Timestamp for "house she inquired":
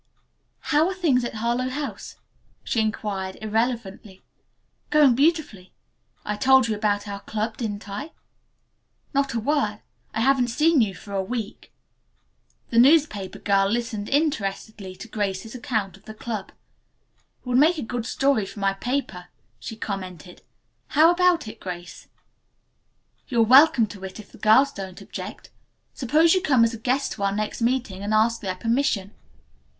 1.69-3.37